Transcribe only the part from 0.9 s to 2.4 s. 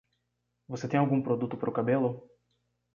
algum produto para o cabelo?